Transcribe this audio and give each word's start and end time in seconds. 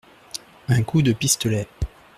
Un 0.69 0.81
coup 0.81 1.03
de 1.03 1.13
pistolet. 1.13 1.67